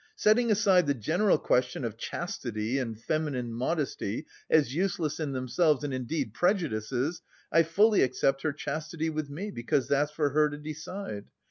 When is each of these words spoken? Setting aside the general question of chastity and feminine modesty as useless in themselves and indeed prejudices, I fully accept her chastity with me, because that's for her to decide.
Setting 0.15 0.49
aside 0.49 0.87
the 0.87 0.95
general 0.95 1.37
question 1.37 1.85
of 1.85 1.95
chastity 1.95 2.79
and 2.79 2.99
feminine 2.99 3.53
modesty 3.53 4.25
as 4.49 4.73
useless 4.73 5.19
in 5.19 5.31
themselves 5.33 5.83
and 5.83 5.93
indeed 5.93 6.33
prejudices, 6.33 7.21
I 7.51 7.61
fully 7.61 8.01
accept 8.01 8.41
her 8.41 8.51
chastity 8.51 9.11
with 9.11 9.29
me, 9.29 9.51
because 9.51 9.87
that's 9.87 10.09
for 10.11 10.31
her 10.31 10.49
to 10.49 10.57
decide. 10.57 11.25